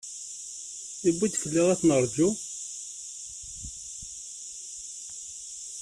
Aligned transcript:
Iwwi-d 1.09 1.35
fell-aɣ 1.41 1.67
ad 1.73 1.81
nerǧu? 1.87 2.29